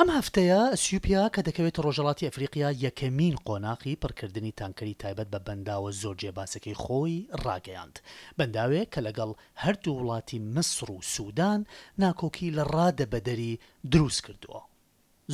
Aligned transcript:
ئەم 0.00 0.08
هەفتەیە 0.18 0.60
سوپیا 0.84 1.22
کە 1.34 1.40
دەکەوێت 1.48 1.76
ڕۆژەڵاتی 1.84 2.26
ئەفریقیا 2.28 2.68
یەکەمین 2.86 3.34
قۆناقی 3.46 3.98
پڕکردنی 4.02 4.56
تانکەری 4.60 4.98
تایبەت 5.02 5.28
بە 5.34 5.40
بەنداوە 5.46 5.90
زۆر 6.02 6.14
جێباسەکەی 6.22 6.78
خۆی 6.82 7.16
ڕاگەیاند 7.44 7.96
بەنداوێت 8.38 8.88
کە 8.94 9.00
لەگەڵ 9.06 9.30
هەردوو 9.62 9.96
وڵاتی 9.98 10.38
مسر 10.54 10.86
و 10.96 10.98
سوودان 11.14 11.60
ناکۆکی 12.02 12.48
لە 12.56 12.64
ڕادە 12.74 13.06
بەدەری 13.12 13.54
دروست 13.92 14.20
کردووە 14.26 14.62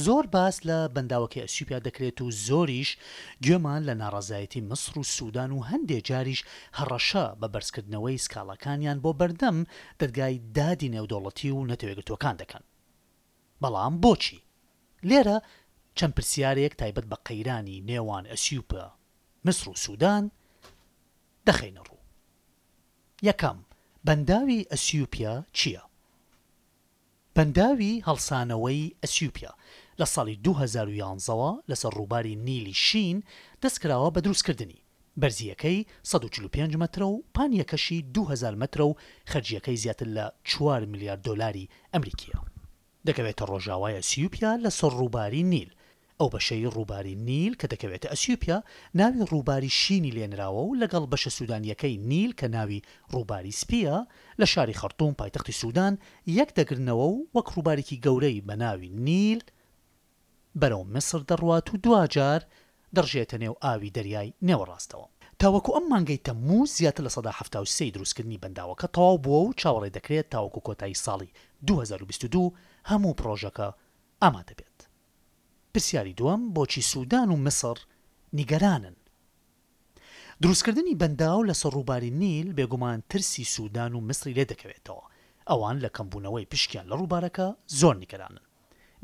زۆر 0.04 0.24
باس 0.34 0.56
لە 0.68 0.78
بەنداوەکەی 0.94 1.44
ئەسیوپیا 1.44 1.78
دەکرێت 1.86 2.18
و 2.20 2.28
زۆریش 2.46 2.90
گوێمان 3.44 3.82
لە 3.88 3.94
ناڕازایەتی 4.02 4.60
مسر 4.70 4.92
و 5.00 5.04
سوودان 5.16 5.50
و 5.58 5.64
هەندێک 5.70 6.02
جاریش 6.10 6.40
هەڕەشە 6.78 7.24
بە 7.40 7.46
بەرزکردنەوەی 7.54 8.22
سکاڵەکانیان 8.24 8.98
بۆ 9.04 9.10
بەردەم 9.20 9.58
دەرگای 10.00 10.34
دادی 10.56 10.92
نێودۆڵەتی 10.94 11.50
و 11.56 11.66
نەتەوێگرتوەکان 11.70 12.36
دەکەن 12.42 12.64
بەڵام 13.62 13.94
بۆچی 14.04 14.40
لێرە 15.08 15.36
چەند 15.98 16.12
پرسیارێک 16.16 16.74
تایبەت 16.80 17.06
بە 17.10 17.16
قەیرانی 17.26 17.82
نێوان 17.88 18.24
ئەسیوپە 18.32 18.84
مصر 19.46 19.64
و 19.70 19.74
سوودان 19.84 20.24
دەخینە 21.46 21.82
ڕوو 21.88 22.00
یەکەم 23.28 23.58
بەنداوی 24.06 24.66
ئەسیوپیا 24.72 25.34
چییە؟ 25.58 25.82
بەنداوی 27.36 27.94
هەڵسانەوەی 28.08 28.94
ئەسیوپیا 29.02 29.52
لە 30.00 30.06
ساڵی 30.14 30.36
2011ەوە 30.46 31.50
لەسەر 31.70 31.92
ڕووباری 31.98 32.34
نیلی 32.46 32.74
شین 32.86 33.18
دەستکراوە 33.62 34.08
بە 34.14 34.20
دروستکردنی 34.24 34.84
بەرزیەکەی 35.20 35.78
145 36.10 36.72
مترە 36.82 37.04
و 37.08 37.22
پانیەکەشی 37.34 37.98
2000 38.14 38.54
مترە 38.62 38.84
و 38.88 38.94
خەرجیەکەی 39.30 39.76
زیاتر 39.82 40.06
لە 40.16 40.26
4 40.48 40.84
میلیارد 40.92 41.22
دلاری 41.26 41.68
ئەمریکیە. 41.94 42.38
دەکەوێتە 43.06 43.44
ڕۆژاوایە 43.50 44.00
سیوپیا 44.10 44.52
لە 44.64 44.70
سەر 44.78 44.92
ڕووباری 45.00 45.42
نیل 45.52 45.70
ئەو 46.20 46.28
بەشەی 46.34 46.70
ڕووباری 46.76 47.18
نیل 47.28 47.52
کە 47.60 47.66
دەکەوێتە 47.72 48.06
ئەسیوپیا 48.12 48.58
ناوی 49.00 49.26
ڕووباری 49.32 49.70
شینی 49.80 50.14
لێنراوە 50.16 50.62
و 50.64 50.76
لەگەڵ 50.82 51.04
بەشە 51.12 51.30
سوودانیەکەی 51.38 51.94
نیل 52.10 52.32
کە 52.38 52.46
ناوی 52.56 52.80
ڕووباری 53.12 53.58
سپیە 53.60 53.96
لە 54.40 54.46
شاری 54.52 54.78
خەرتوم 54.80 55.12
پایتەختی 55.20 55.58
سوودان 55.60 55.94
یەک 56.40 56.50
دەگرنەوە 56.58 57.06
و 57.14 57.22
وەک 57.36 57.48
ڕووبارێکی 57.54 58.00
گەورەی 58.04 58.44
بە 58.48 58.54
ناوی 58.62 58.90
نیل 59.06 59.40
بەرەو 60.60 60.82
مسر 60.94 61.20
دەڕوات 61.30 61.66
و 61.68 61.76
دوجار 61.84 62.40
دەڕژێتە 62.96 63.36
نێو 63.42 63.54
ئاوی 63.64 63.94
دەریای 63.96 64.34
نێوەڕاستەوە. 64.48 65.06
تاوەکو 65.40 65.70
ئەم 65.76 65.84
مانگەی 65.92 66.22
تەموو 66.26 66.66
زیاتر 66.76 67.02
لە 67.06 67.10
سەدا 67.16 67.32
هەفتا 67.40 67.58
و 67.62 67.70
سی 67.74 67.90
دروستکردنی 67.94 68.40
بەنداوەکە 68.42 68.86
تەواو 68.94 69.16
بووە 69.24 69.40
و 69.50 69.56
چاوەڕێ 69.60 69.90
دەکرێت 69.96 70.26
تاوەکو 70.34 70.60
کۆتایی 70.66 71.00
ساڵی 71.04 71.30
2022 71.66 72.52
هەموو 72.90 73.14
پرۆژەکە 73.20 73.66
ئامادە 74.22 74.54
بێت 74.60 74.78
پرسیاری 75.72 76.14
دووەم 76.18 76.42
بۆچی 76.54 76.82
سوودان 76.90 77.28
و 77.30 77.36
مسر 77.46 77.76
نیگەرانن 78.38 78.96
دروستکردنی 80.42 80.98
بەنداو 81.00 81.40
لە 81.48 81.54
سەرڕووباری 81.62 82.12
نیل 82.22 82.48
بێگومان 82.58 82.98
ترسی 83.10 83.44
سوودان 83.54 83.92
و 83.94 84.00
مسری 84.08 84.34
لێ 84.38 84.44
دەکەوێتەوە 84.52 85.04
ئەوان 85.50 85.76
لە 85.84 85.88
کەمبوونەوەی 85.96 86.48
پشکیان 86.50 86.86
لە 86.90 86.94
ڕووبارەکە 87.00 87.46
زۆر 87.80 87.94
نیگەرانن 88.02 88.42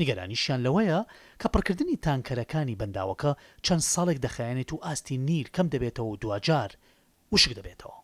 نیگەرانیشیان 0.00 0.60
لەوەیە 0.66 1.00
کە 1.40 1.46
پڕکردنی 1.52 1.96
تانکەرەکانی 2.06 2.78
بەنداوەکە 2.80 3.30
چەند 3.66 3.82
ساڵێک 3.94 4.18
دەخایەنێت 4.26 4.70
و 4.72 4.82
ئاستی 4.84 5.16
نیل 5.28 5.46
کەم 5.56 5.66
دەبێتەوە 5.74 6.06
و 6.12 6.16
دوجار 6.22 6.70
وشک 7.32 7.52
دەبێتەوە 7.58 7.96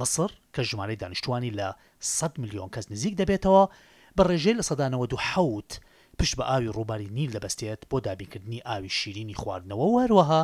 مەسر 0.00 0.30
کە 0.54 0.60
ژمارەی 0.70 1.00
دانیشتوانی 1.02 1.54
لە 1.58 1.68
100 2.00 2.38
میلیۆن 2.42 2.68
کەس 2.74 2.86
نزیک 2.92 3.14
دەبێتەوە 3.20 3.62
بە 4.20 4.24
ڕێژەی 4.32 4.58
لە 4.60 4.64
سەدانەوە 4.70 5.06
دو 5.12 5.18
حوت 5.28 5.70
پشت 6.18 6.34
بە 6.38 6.44
ئاوی 6.50 6.72
ڕووباری 6.76 7.12
نیل 7.16 7.30
دەبەستێت 7.36 7.80
بۆ 7.90 7.96
دابینکردنی 8.06 8.64
ئاوی 8.68 8.94
شیرینی 8.98 9.38
خواردنەوە 9.40 9.86
وەروەها 9.96 10.42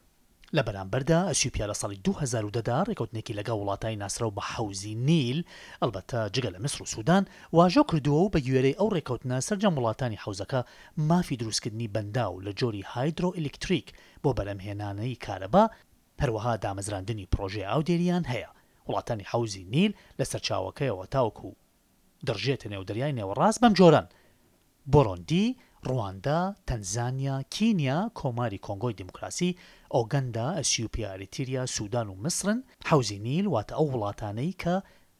لە 0.57 0.61
بەرامبەردا 0.67 1.19
ئەسیوپیا 1.29 1.65
لە 1.71 1.75
ساڵی 1.81 1.99
2010دا 2.07 2.77
ڕێکوتنێکی 2.89 3.35
لەگە 3.39 3.53
وڵاتای 3.59 3.95
ناسرا 4.03 4.27
و 4.27 4.33
بە 4.37 4.43
حوزی 4.53 4.95
نیل 4.95 5.39
ئەلبەتە 5.81 6.19
جگە 6.35 6.49
لە 6.55 6.59
مسر 6.63 6.79
و 6.81 6.85
سوودان 6.85 7.23
واژۆ 7.57 7.83
کردووە 7.91 8.19
و 8.25 8.29
بە 8.33 8.39
گوێرەی 8.45 8.77
ئەو 8.79 8.89
ڕێکەوتنە 8.95 9.37
سەررجەم 9.47 9.73
وڵاتانی 9.77 10.19
حوزەکە 10.23 10.61
مافی 10.97 11.35
دروستکردنی 11.37 11.91
بەندا 11.95 12.25
و 12.31 12.41
لە 12.45 12.51
جۆری 12.59 12.87
هایدرۆ 12.91 13.29
ئلکتریک 13.39 13.87
بۆ 14.23 14.29
بەرەمهێنانەی 14.37 15.21
کارەبا 15.25 15.65
هەروەها 16.21 16.53
دامەزراندنی 16.65 17.29
پرۆژێ 17.33 17.63
ئاودێریان 17.71 18.23
هەیە 18.31 18.49
وڵاتانی 18.87 19.27
حوزی 19.31 19.63
نیل 19.73 19.91
لە 20.19 20.25
سەرچاوەکەیەوە 20.31 21.05
تاوکو 21.13 21.51
دەژێتە 22.27 22.67
نێودریای 22.73 23.15
نێوەڕاست 23.19 23.59
بەم 23.63 23.73
جۆران 23.79 24.07
بۆڕۆندی 24.91 25.47
ڕواندا 25.89 26.37
تەنزانیا 26.67 27.35
کینیا 27.55 27.97
کۆماری 28.19 28.59
کۆنگۆی 28.67 28.97
دیموکراسی 28.99 29.49
ئۆگەندا 29.95 30.45
ئەسیوپیا 30.59 31.07
ئەریتیریا 31.13 31.61
سوودان 31.75 32.07
و 32.11 32.15
مسرن 32.25 32.59
حوزی 32.89 33.19
نیل 33.27 33.45
واتە 33.55 33.73
ئەو 33.79 33.87
وڵاتانەی 33.95 34.57
کە 34.61 34.75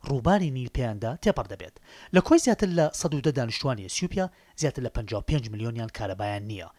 ڕووباری 0.08 0.53
نیلپیاندا 0.58 1.12
تێپەر 1.24 1.48
دەبێت 1.53 1.76
لە 2.16 2.22
کۆی 2.28 2.44
زیاتر 2.46 2.70
لە 2.80 2.86
١ 3.00 3.31
دانیشتوانی 3.38 3.88
ئەسیوپیا 3.88 4.26
زیاتر 4.62 4.81
لە 4.86 4.90
55 4.90 5.50
میلیۆنیان 5.53 5.90
کارەبایان 5.98 6.44
نییە 6.52 6.70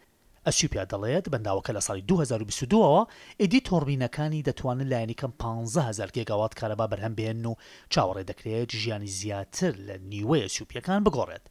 ئەسیوپیا 0.47 0.83
دەڵێت 0.91 1.25
بەنداوەکە 1.33 1.71
لە 1.77 1.81
ساڵی 1.87 2.03
2022ەوە 2.11 2.97
ئیدی 3.41 3.61
تۆربینەکانی 3.67 4.45
دەتوانن 4.47 4.87
لایەنیکەم 4.91 5.31
15هزار 5.41 6.09
گێگاوات 6.15 6.53
کارەبا 6.59 6.85
بەرهەم 6.91 7.13
بێن 7.19 7.45
و 7.45 7.53
چاوەڕێ 7.93 8.23
دەکرێت 8.29 8.69
ژیانی 8.81 9.11
زیاتر 9.19 9.73
لە 9.87 9.95
نیوەیە 10.11 10.47
سوپیەکان 10.57 11.01
بگۆڕێت 11.05 11.45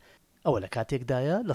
ئەوە 0.46 0.58
لە 0.64 0.68
کاتێکدایە 0.76 1.38
لە 1.48 1.54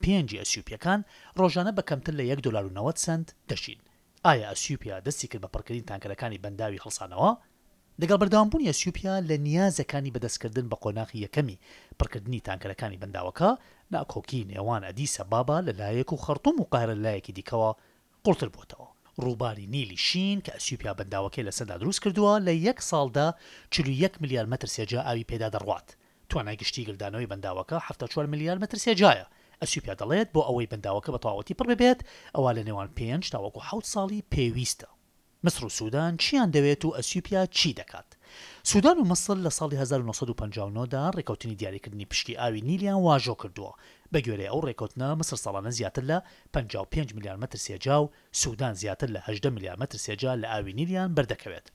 5 0.00 0.36
ئەسیوپیەکان 0.40 1.00
ڕۆژانە 1.40 1.72
بە 1.78 1.82
کەمتر 1.88 2.12
لە 2.18 2.22
1 2.34 2.38
دلار 2.46 2.64
و 2.66 2.70
90 2.76 3.04
سنت 3.06 3.28
دەشین 3.50 3.78
ئایا 4.26 4.48
ئەسیوپیا 4.52 4.96
دەستی 5.06 5.28
کرد 5.30 5.42
بە 5.44 5.48
پڕکردین 5.54 5.88
تانکەرەکانی 5.90 6.40
بەنداوی 6.44 6.80
خڵسانەوە 6.84 7.30
لەگەڵ 8.00 8.16
بەرداوامبوونی 8.22 8.70
ئەسیوپیا 8.70 9.14
لە 9.28 9.36
نیازەکانی 9.46 10.14
بەدەستکردن 10.14 10.66
بە 10.70 10.76
قۆناقی 10.82 11.22
یەکەمی 11.26 11.56
پڕکردنی 11.98 12.44
تانکەرەکانی 12.48 13.00
بەنداوەکە 13.02 13.50
ناکۆکی 13.92 14.46
نێوان 14.50 14.82
ئەدی 14.88 15.12
سەبابا 15.16 15.58
لە 15.66 15.72
لایەک 15.80 16.08
و 16.12 16.22
خەرتوم 16.24 16.56
و 16.60 16.68
قایرە 16.72 16.96
لایەکی 17.04 17.36
دیکەوە 17.38 17.70
قوڵتر 18.24 18.48
بووتەوە 18.54 18.88
ڕووباری 19.24 19.66
نیلی 19.74 19.98
شین 20.08 20.38
کە 20.46 20.52
ئەسیوپیا 20.56 20.92
بەنداوەکەی 20.98 21.46
لە 21.48 21.52
سەدا 21.58 21.76
دروست 21.82 22.00
کردووە 22.04 22.32
لە 22.46 22.52
یەک 22.68 22.78
ساڵدا 22.90 23.26
41 23.70 24.16
میلیارد 24.22 24.48
مەتر 24.52 24.68
سێجا 24.76 25.00
ئاوی 25.06 25.26
پێدا 25.30 25.48
دەڕوات 25.54 25.88
توانای 26.28 26.56
گشتی 26.56 26.86
گردانەوەی 26.86 27.30
بەنداوەکە 27.30 28.06
4 28.08 28.26
میلیارد 28.26 28.62
متر 28.62 28.78
سێجایە 28.84 29.24
ئەسوی 29.62 29.82
پێ 29.86 29.94
دەڵێت 30.00 30.28
بۆ 30.34 30.40
ئەوەی 30.48 30.68
بەنداوەکە 30.72 31.10
بە 31.14 31.18
تەواوەتی 31.24 31.54
پڕ 31.58 31.66
ببێت 31.72 32.00
ئەوە 32.34 32.50
لە 32.56 32.62
نێوان 32.68 32.88
پێنج 32.98 33.24
تاوەکو 33.34 33.60
ح 33.68 33.78
ساڵی 33.92 34.20
پێویستە 34.34 34.88
مصر 35.46 35.62
و 35.64 35.68
سوودان 35.78 36.12
چیان 36.24 36.48
دەوێت 36.54 36.82
و 36.84 36.94
ئەسیوپیا 36.96 37.42
چی 37.58 37.70
دەکات 37.80 38.08
سوودان 38.70 38.96
و 38.98 39.08
مەسل 39.10 39.38
لە 39.46 39.50
ساڵی 39.58 39.76
1950دا 39.84 41.04
ڕێکوتنی 41.16 41.58
دیاریکردنی 41.60 42.06
پشکی 42.10 42.38
ئاوی 42.40 42.60
نیلیان 42.68 42.98
واژۆ 43.08 43.34
کردووە 43.42 43.72
بە 44.12 44.18
گوێرەی 44.26 44.50
ئەو 44.52 44.60
ڕێکوتنە 44.68 45.08
مەسر 45.20 45.38
ساڵانە 45.44 45.70
زیاتر 45.78 46.02
لە 46.12 46.18
55 46.52 47.14
میلیارد 47.14 47.38
متر 47.42 47.58
سێجا 47.66 47.96
و 48.02 48.10
سوودان 48.32 48.74
زیاتر 48.74 49.08
لە 49.16 49.20
18 49.28 49.50
میلیارد 49.50 49.80
متر 49.82 49.98
سێجا 49.98 50.32
لە 50.42 50.46
ئاوی 50.52 50.72
نیلیان 50.72 51.14
بەردەکەوێت 51.14 51.66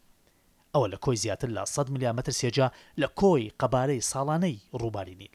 ئەوە 0.76 0.88
لە 0.94 0.98
کۆی 1.06 1.18
زیاتر 1.24 1.50
لە 1.58 1.64
100 1.64 1.90
میلیامەتر 1.94 2.34
سێجا 2.42 2.68
لە 3.02 3.08
کۆی 3.20 3.52
قەبارەی 3.62 4.06
ساڵانەی 4.12 4.58
ڕووباری 4.82 5.18
نیل 5.22 5.34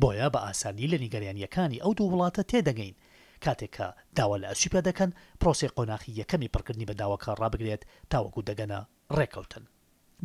بۆیە 0.00 0.28
بە 0.34 0.40
ئاسانی 0.46 0.90
لە 0.92 0.98
نیگەریانیەکانی 1.04 1.82
ئەو 1.82 1.92
دوو 1.98 2.08
وڵاتە 2.12 2.42
تێدەگەین 2.52 2.96
کاتێککە 3.44 3.86
داوا 4.16 4.36
لە 4.42 4.46
ئەسوپیا 4.52 4.82
دەکەن 4.88 5.10
پرۆسی 5.40 5.72
قۆناخی 5.76 6.16
یەکەمی 6.20 6.52
پڕکردنی 6.54 6.88
بە 6.90 6.94
داواکە 7.00 7.30
ڕابگرێت 7.40 7.82
تاوەکو 8.12 8.40
دەگەنە 8.48 8.78
ڕێکەوتن 9.18 9.64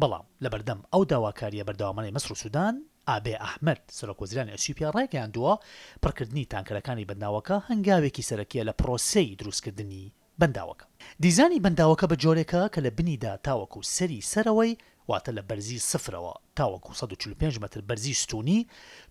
بەڵام 0.02 0.26
لە 0.44 0.48
بەردەم 0.54 0.80
ئەو 0.94 1.04
داواکاریە 1.12 1.68
بەرداوامەی 1.68 2.14
مەسر 2.16 2.30
و 2.34 2.40
سوودان 2.44 2.76
ئابێ 3.10 3.36
ئەحمد 3.44 3.82
سەرۆکۆزیرانی 3.98 4.54
ئەسوپیا 4.56 4.90
ڕێگەیاندووە 4.98 5.54
پڕکردنی 6.04 6.50
تانکەرەکانی 6.54 7.08
بەدناوەکە 7.10 7.58
هەنگاوێکی 7.70 8.28
سەرەکیە 8.30 8.64
لە 8.70 8.74
پرۆسەی 8.80 9.36
دروستکردنی 9.40 10.06
بەنداوەکە 10.42 10.86
دیزانی 11.24 11.64
بەنداوەکە 11.66 12.06
بە 12.12 12.16
جۆرێکە 12.24 12.62
کە 12.74 12.80
لە 12.86 12.92
بنیدا 12.98 13.34
تاوەکو 13.46 13.80
سەری 13.96 14.26
سەرەوەی 14.32 14.72
واتە 15.10 15.32
لە 15.38 15.44
بەرزی 15.50 15.84
سفرەوە 15.92 16.34
تاوەکو 16.58 16.92
145 17.00 17.64
متر 17.64 17.82
بەرزی 17.90 18.20
ستونی 18.24 18.60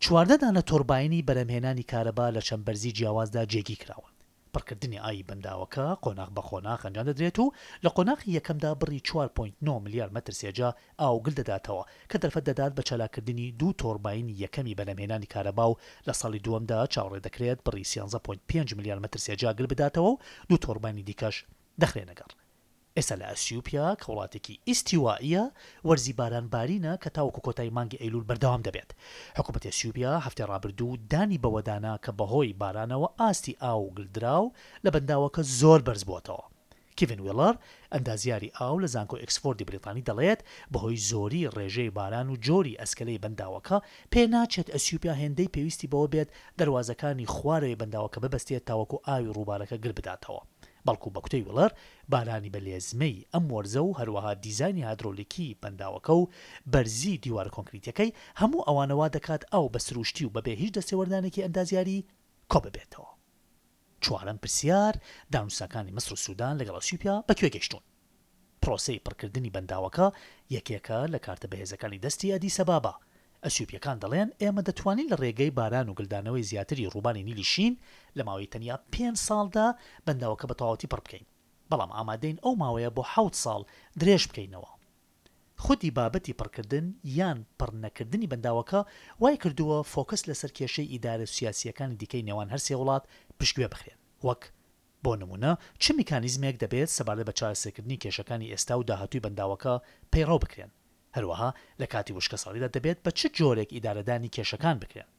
چواردەدانە 0.04 0.62
تۆرباینی 0.70 1.24
بەرەمهێنانی 1.28 1.88
کارەبا 1.92 2.26
لە 2.36 2.40
چەند 2.48 2.62
بەرزی 2.66 2.94
جیاوازدا 2.98 3.42
جێگی 3.52 3.78
کراون 3.82 4.12
پڕکردنی 4.58 4.98
ئای 5.06 5.20
بەنداوەکە 5.30 5.86
قۆناغ 6.04 6.30
بە 6.36 6.42
خۆناغ 6.48 6.80
ئەنجان 6.84 7.06
دەدرێت 7.10 7.36
و 7.40 7.52
لە 7.84 7.90
قۆناقی 7.96 8.34
یەکەمدا 8.38 8.70
بڕی 8.80 9.00
4.9 9.08 9.84
میلیارد 9.84 10.12
مەتر 10.16 10.34
سێجا 10.40 10.68
ئاوگل 11.02 11.34
دەداتەوە 11.40 11.82
کە 12.10 12.16
دەرفەت 12.22 12.44
دەدات 12.50 12.72
بە 12.76 12.82
چالاکردنی 12.88 13.54
دوو 13.60 13.76
تۆربین 13.82 14.26
یەکەمی 14.42 14.76
بەلەمێنانی 14.78 15.30
کارەبا 15.34 15.66
و 15.70 15.78
لە 16.08 16.12
ساڵی 16.20 16.42
دووەمدا 16.44 16.78
چاوڕێ 16.94 17.18
دەکرێت 17.26 17.58
بڕی 17.66 17.84
13.5 17.84 18.76
میلیارد 18.78 19.00
مەتر 19.04 19.20
سێجا 19.26 19.50
گل 19.58 19.66
بداتەوە 19.72 20.10
و 20.12 20.18
دوو 20.48 20.62
تۆربانی 20.64 21.06
دیکەش 21.08 21.36
دەخرێنەگەڕ 21.82 22.30
ئێستا 22.98 23.16
لە 23.22 23.26
ئەسیوپیا 23.32 23.86
کە 24.00 24.06
وڵاتێکی 24.12 24.54
ئیسیوائیە 24.68 25.44
وەرزی 25.88 26.16
بارانبارینە 26.20 26.92
کە 27.02 27.08
تاوەکو 27.16 27.44
کۆتای 27.46 27.74
مانگی 27.76 28.00
ئەیلول 28.02 28.24
بەردەوام 28.30 28.62
دەبێت 28.68 28.90
حکوومەتی 29.38 29.74
سیوبیا 29.78 30.12
هەفتێ 30.26 30.44
ڕابردوو 30.50 30.98
دانی 31.12 31.40
بەوەدانا 31.44 31.94
کە 32.04 32.10
بەهۆی 32.18 32.56
بارانەوە 32.62 33.08
ئاستی 33.20 33.58
ئاو 33.62 33.82
گلدراو 33.96 34.44
لە 34.84 34.90
بەنداوەکە 34.94 35.42
زۆر 35.60 35.80
بەرز 35.86 36.02
بووتەوە 36.08 36.42
کیڤن 36.98 37.20
وێڵەر 37.26 37.54
ئەندازیاری 37.94 38.54
ئاو 38.58 38.74
لە 38.82 38.88
زانکۆ 38.94 39.16
ئەکسفۆردی 39.22 39.66
بریتانی 39.68 40.06
دەڵێت 40.08 40.40
بەهۆی 40.72 41.02
زۆری 41.10 41.48
ڕێژەی 41.56 41.90
باران 41.98 42.26
و 42.30 42.40
جۆری 42.46 42.78
ئەسکەلەی 42.80 43.22
بەنداوەکە 43.24 43.76
پێ 44.12 44.22
ناچێت 44.34 44.68
ئەسیوپیا 44.74 45.14
هێندەی 45.20 45.52
پێویستی 45.54 45.90
بەوە 45.92 46.06
بێت 46.14 46.28
دەواازەکانی 46.60 47.30
خوارەوەی 47.34 47.78
بەنداوەکە 47.80 48.18
ببەستێت 48.24 48.62
تاوەکو 48.68 49.02
ئاوی 49.06 49.32
ڕووبارەکە 49.36 49.76
گر 49.84 49.92
بداتەوە 49.98 50.42
بەڵکو 50.88 51.12
بە 51.14 51.20
کوتەی 51.24 51.46
وڵەر 51.48 51.70
بارانی 52.12 52.52
بە 52.54 52.60
لێزمەی 52.66 53.16
ئەم 53.32 53.44
وەرزە 53.54 53.82
و 53.84 53.96
هەروەها 53.98 54.32
دیزانی 54.44 54.86
هادرۆلیکی 54.88 55.56
بەنداوەکە 55.62 56.12
و 56.16 56.28
بەرزی 56.72 57.20
دیوار 57.24 57.48
کۆنکریتەکەی 57.56 58.14
هەموو 58.40 58.66
ئەوانەوە 58.68 59.06
دەکات 59.16 59.42
ئەو 59.52 59.64
بە 59.74 59.80
سروشتی 59.86 60.26
و 60.26 60.34
بەبێ 60.36 60.54
هیچ 60.62 60.72
دەسێوەردانێکی 60.78 61.44
ئەندازیاری 61.44 62.06
کۆ 62.52 62.58
ببێتەوە 62.64 63.10
چوارم 64.04 64.38
پرسیار 64.42 64.94
دانووسەکانی 65.34 65.94
مەسر 65.96 66.10
و 66.14 66.22
سوودان 66.24 66.54
لەگەڵ 66.60 66.76
سوپیا 66.90 67.16
بەکوێ 67.28 67.48
گەشتون 67.56 67.82
پرۆسی 68.62 69.02
پڕکردنی 69.04 69.54
بەنداوەکە 69.54 70.06
یەکێکە 70.56 70.98
لە 71.12 71.18
کارتە 71.26 71.46
بەهێزەکانی 71.52 72.02
دەستی 72.04 72.32
ئەدی 72.34 72.54
سەبابە 72.58 72.94
ئەسیوپیەکان 73.46 73.98
دەڵێن 74.02 74.28
ئێمە 74.42 74.62
دەتوانین 74.68 75.08
لە 75.12 75.16
ڕێگەی 75.22 75.54
باران 75.58 75.86
و 75.88 75.96
گلدانەوەی 75.98 76.46
زیاتری 76.50 76.90
ڕووبانی 76.94 77.24
نیلیشین 77.28 77.74
لە 78.16 78.22
ماوەی 78.28 78.50
تەنیا 78.52 78.76
پێ 78.92 79.04
ساڵدا 79.26 79.66
بەنداوەکە 80.06 80.46
بە 80.50 80.54
تەواوەتی 80.60 80.90
پڕ 80.92 81.00
بکەین 81.04 81.24
بەڵام 81.70 81.90
ئامادەین 81.96 82.38
ئەو 82.44 82.54
ماوەیە 82.62 82.90
بۆ 82.96 83.02
حوت 83.12 83.34
ساڵ 83.44 83.60
درێژ 84.00 84.22
بکەینەوە 84.30 84.70
خودی 85.64 85.90
بابەتی 85.98 86.36
پڕکردن 86.40 86.86
یان 87.18 87.38
پڕنەکردنی 87.60 88.30
بەنداوەکە 88.32 88.80
وای 89.22 89.36
کردووە 89.42 89.78
فۆکس 89.92 90.22
لەسەر 90.30 90.50
کێشەی 90.58 90.90
ئیدارە 90.92 91.26
سیاسیەکانی 91.36 91.98
دیکەی 92.00 92.26
نێوان 92.28 92.48
هەرسێ 92.54 92.74
وڵات 92.80 93.04
پشتگوێ 93.38 93.68
بخرێن 93.72 93.98
وەک 94.26 94.42
بۆ 95.04 95.12
نمونە 95.22 95.52
چ 95.82 95.84
میکانیزمێک 95.98 96.56
دەبێت 96.62 96.90
سەبارە 96.96 97.22
بە 97.28 97.32
چاسێکردنی 97.38 98.00
کێشەکانی 98.02 98.50
ئێستا 98.52 98.74
و 98.76 98.86
داهاتوی 98.88 99.22
بەنداوەکە 99.24 99.74
پەیڕۆ 100.12 100.36
بکرێن 100.44 100.70
هەروەها 101.16 101.50
لە 101.80 101.86
کاتی 101.92 102.12
وشکە 102.18 102.38
ساڵیدا 102.44 102.68
دەبێت 102.76 102.98
بە 103.04 103.10
چ 103.18 103.20
جۆرێک 103.38 103.70
ئیدارەدانی 103.76 104.32
کێشەکان 104.34 104.76
بکرێن 104.82 105.10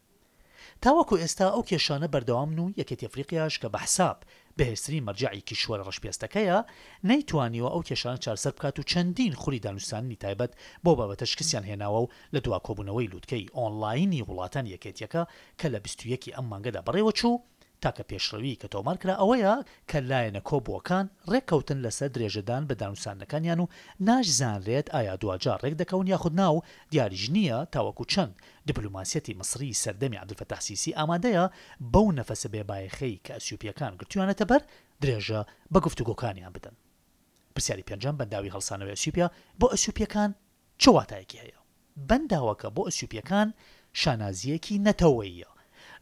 تاوەکو 0.84 1.20
ئێستا 1.22 1.48
ئەو 1.54 1.64
کێشانە 1.70 2.08
بەردەوام 2.14 2.50
و 2.66 2.74
یەکێتی 2.82 3.12
فریقیاش 3.14 3.56
کە 3.62 3.68
بەحساب 3.76 4.18
بەهێستری 4.58 5.06
مەرجعی 5.08 5.46
کیشوەرە 5.50 5.84
ڕشپێستەکەیە 5.90 6.58
نەیتوانیوە 7.10 7.70
ئەو 7.74 7.82
کێشان 7.90 8.18
چارسەر 8.24 8.54
بکات 8.58 8.76
و 8.80 8.88
چەندین 8.92 9.34
خوری 9.42 9.64
دانوستانی 9.66 10.20
تایبەت 10.24 10.52
بۆ 10.86 10.92
بابەتەشکسیان 11.00 11.66
هێناوە 11.70 12.00
و 12.02 12.12
لە 12.36 12.40
دوا 12.46 12.60
کۆبوونەوەی 12.68 13.10
لووتکەی 13.12 13.52
ئۆنلاینی 13.58 14.26
وڵاتان 14.30 14.66
یەکێتیەکە 14.74 15.24
کە 15.60 15.68
لە 15.74 15.80
21 15.84 16.24
ئەم 16.36 16.46
مانگەدا 16.52 16.82
بڕێوە 16.88 17.12
چوو 17.20 17.36
تاکە 17.86 18.04
پێشڕەوی 18.10 18.60
کە 18.62 18.68
تۆمارکرا 18.74 19.14
ئەوەیە 19.22 19.54
کە 19.90 19.98
لایەنە 20.10 20.42
کۆبووەکان 20.50 21.06
ڕێککەوتن 21.31 21.80
لەسەر 21.86 22.10
درێژەدان 22.16 22.64
بە 22.70 22.74
دانووسانەکانیان 22.81 23.60
و 23.62 23.72
ناشزانرێت 24.08 24.88
ئایا 24.96 25.14
دوجار 25.22 25.60
ڕێک 25.64 25.76
دەکەون 25.81 26.08
یاخود 26.14 26.34
ناو 26.42 26.56
دیاریژ 26.92 27.26
نییە 27.36 27.60
تاوەکو 27.74 28.06
چەند 28.14 28.34
دیپلوماسیەتی 28.70 29.38
مصری 29.42 29.80
سەردەمی 29.84 30.22
عبدفتەحسیسی 30.24 30.96
ئامادەیە 30.98 31.46
بەو 31.94 32.08
نەفەسە 32.20 32.48
بێبایەخەی 32.54 33.22
کە 33.26 33.31
ئەسیوپیەکان 33.38 33.94
گرتوانەتە 34.00 34.46
بەر 34.52 34.62
درێژە 35.02 35.42
بە 35.74 35.80
گفتوگۆکانیان 35.86 36.54
بدەن 36.58 36.76
پرسیاری 37.56 37.88
پێنجەم 37.90 38.16
بەنداوی 38.20 38.54
هەڵسانەوە 38.56 38.94
ئەسیوپیا 38.96 39.28
بۆ 39.60 39.68
ئەسیوپیەکان 39.74 40.31
چواتایەکی 40.84 41.42
هەیە 41.44 41.60
بەنداوەکە 42.10 42.68
بۆ 42.76 42.81
ئەسیوپیەکان 42.90 43.48
شانازیەکی 44.02 44.76
نەتەوەیە 44.88 45.50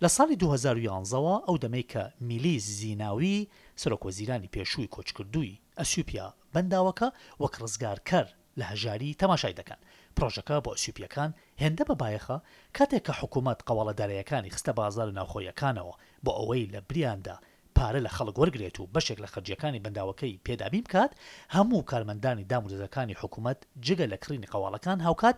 لە 0.03 0.09
ساڵی 0.17 0.35
2011ەوە 0.43 1.35
ئەو 1.47 1.55
دەمەی 1.63 1.85
کە 1.91 2.03
میلی 2.27 2.55
زیناوی 2.79 3.47
سەرۆکۆزیرانی 3.81 4.51
پێشووی 4.55 4.91
کۆچکردووی 4.95 5.59
ئەسیوپیا 5.79 6.27
بەنداوەکە 6.53 7.07
وەک 7.41 7.53
ڕزگارکەر 7.63 8.27
لە 8.59 8.65
هەژاری 8.71 9.17
تەماشای 9.21 9.57
دەکەن 9.59 9.79
پرۆژەکە 10.15 10.55
بۆ 10.65 10.69
ئەسیوپیەکان 10.73 11.31
هێندە 11.61 11.83
بەبایەخە 11.89 12.37
کاتێک 12.77 13.03
کە 13.07 13.13
حکوومەت 13.19 13.59
قەواڵە 13.67 13.93
دارەیەکانی 13.99 14.53
خستە 14.55 14.71
بازار 14.79 15.07
ناوخۆیەکانەوە 15.17 15.93
بۆ 16.25 16.31
ئەوەی 16.39 16.71
لە 16.73 16.79
بریاندا 16.89 17.35
پارە 17.79 17.99
لە 18.07 18.11
خەڵک 18.17 18.35
وەرگێت 18.41 18.75
و 18.79 18.89
بەشێک 18.93 19.19
لە 19.23 19.27
خەرجیەکانی 19.33 19.83
بەنداوەکەی 19.85 20.39
پێدابی 20.45 20.83
بکات 20.85 21.11
هەموو 21.55 21.87
کارمەندانی 21.91 22.47
دامودەزەکانی 22.51 23.19
حکوومەت 23.21 23.59
جگە 23.85 24.05
لە 24.13 24.17
کڕینی 24.23 24.51
قەواڵەکان 24.53 24.99
هاوکات 25.07 25.37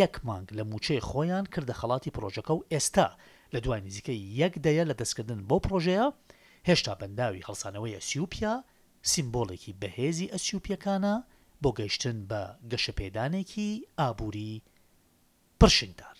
یەک 0.00 0.14
مانگ 0.28 0.46
لە 0.58 0.62
موچەی 0.70 1.04
خۆیان 1.08 1.44
کردە 1.54 1.74
خەڵاتی 1.80 2.14
پرۆژەکە 2.16 2.52
و 2.54 2.64
ئێستا 2.72 3.06
لە 3.54 3.58
دوای 3.64 3.80
نزیکەی 3.86 4.20
یەک 4.40 4.54
دەیە 4.64 4.84
لە 4.90 4.94
دەستکردن 5.00 5.40
بۆ 5.48 5.56
پرۆژەیە 5.64 6.06
هێشتا 6.68 6.92
بەنداوی 7.00 7.46
هەڵسانەوەی 7.48 7.96
ئەسیوپیا 7.98 8.54
سیمبۆڵێکی 9.12 9.76
بەهێزی 9.80 10.30
ئەسیوپیەکانە 10.34 11.14
بۆ 11.62 11.70
گەیشتن 11.78 12.18
بە 12.30 12.42
گەشەپێدانێکی 12.70 13.70
ئابووری 13.98 14.52
پرشنگدار 15.60 16.19